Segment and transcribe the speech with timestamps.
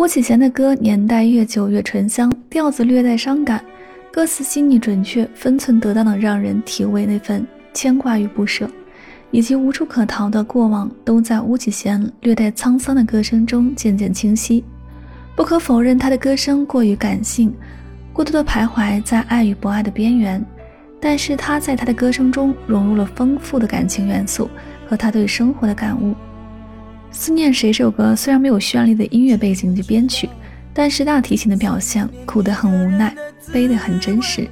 [0.00, 3.62] 巫启贤的歌年代越久越醇香，调子略带伤感，
[4.10, 8.66] 歌词细腻准确，分寸得当的让人体味那份牵挂与不舍，
[9.30, 14.64] 以及无处可逃的过往，都在巫启贤略带沧桑的歌声中渐渐清晰。
[15.36, 17.54] 不可否认，他的歌声过于感性，
[18.10, 20.42] 过多的徘徊在爱与不爱的边缘，
[21.00, 24.50] 但是他在他的歌声中融入了丰富的感情元素
[24.86, 26.14] 和他对生活的感悟。
[27.10, 30.28] 思念谁这首歌虽然没有绚丽的音乐背景及编曲，
[30.72, 33.14] 但是大提琴的表现苦得很无奈，
[33.52, 34.46] 悲得很真实。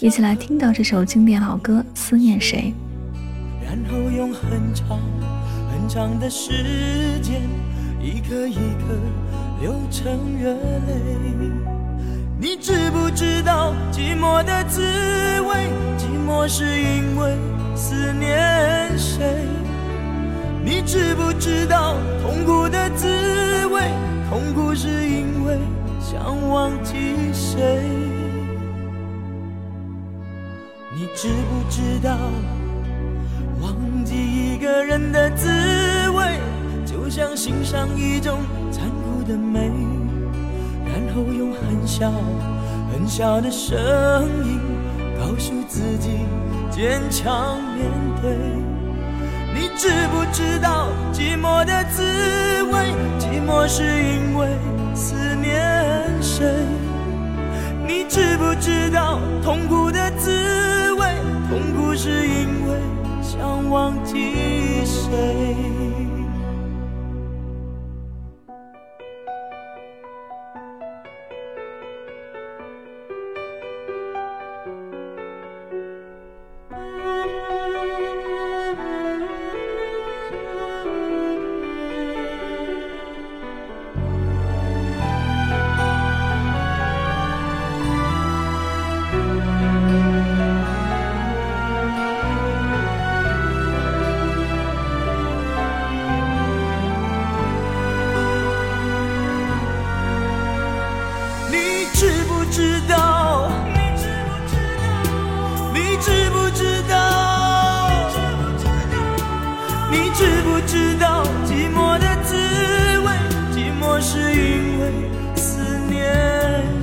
[0.00, 2.74] 一起来听到这首经典老歌《思念谁》。
[3.64, 4.98] 然后用很长
[5.70, 7.42] 很长的时间，
[8.02, 8.98] 一颗一颗
[9.60, 11.75] 流成热泪。
[12.38, 14.82] 你知不知道寂寞的滋
[15.40, 15.70] 味？
[15.96, 17.34] 寂寞是因为
[17.74, 19.24] 思念谁？
[20.62, 23.06] 你知不知道痛苦的滋
[23.68, 23.90] 味？
[24.28, 25.58] 痛苦是因为
[25.98, 27.82] 想忘记谁？
[30.94, 32.18] 你知不知道
[33.62, 35.48] 忘记一个人的滋
[36.10, 36.38] 味，
[36.84, 39.70] 就像欣赏一种残酷的美，
[41.16, 42.12] 后用很小
[42.92, 43.74] 很小的声
[44.44, 44.60] 音
[45.18, 46.10] 告诉自己
[46.70, 48.36] 坚强面对。
[49.54, 52.02] 你知不知道寂寞的滋
[52.64, 52.92] 味？
[53.18, 54.46] 寂寞是因为
[54.94, 56.44] 思念谁？
[57.86, 61.16] 你知不知道痛苦的滋味？
[61.48, 62.78] 痛苦是因为
[63.22, 65.56] 想忘记谁？
[102.50, 105.10] 知道你知不知道
[105.72, 106.94] 你知不知道
[109.90, 112.34] 你知不知道寂寞的滋
[113.04, 113.06] 味？
[113.52, 114.82] 寂寞是因为
[115.34, 115.94] 思念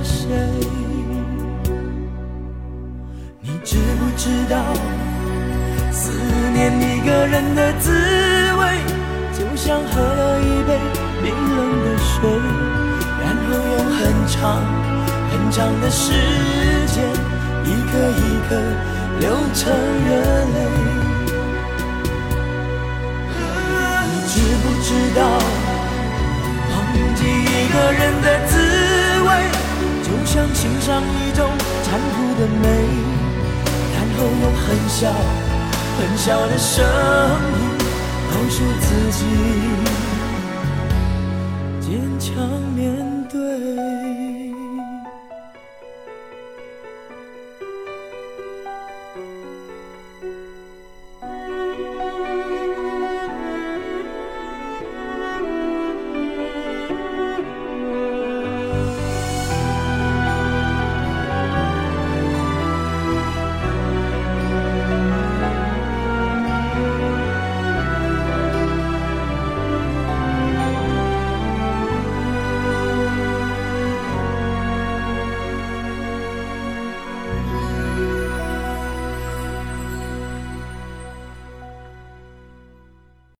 [0.02, 0.26] 谁
[3.40, 4.56] 你知不知道
[5.90, 6.12] 思
[6.52, 8.13] 念一个人的滋
[15.56, 16.10] 长的时
[16.88, 17.04] 间
[17.62, 18.56] 一颗一颗
[19.20, 20.10] 流成热
[20.52, 20.58] 泪
[24.10, 24.34] 你知
[24.64, 25.22] 不知道
[26.70, 26.74] 忘
[27.14, 28.52] 记一个人的滋
[29.22, 29.30] 味
[30.02, 31.48] 就像欣赏一种
[31.84, 33.14] 残酷的美。
[33.94, 35.12] 然后用很小
[35.98, 37.62] 很小的声音
[38.32, 39.24] 告诉自己
[41.80, 42.34] 坚强
[42.74, 43.93] 面对。